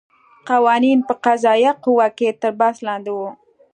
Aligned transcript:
قوانین 0.49 0.99
په 1.07 1.13
قضایه 1.23 1.73
قوه 1.83 2.07
کې 2.17 2.29
تر 2.41 2.51
بحث 2.59 2.77
لاندې 2.87 3.11
وو. 3.17 3.29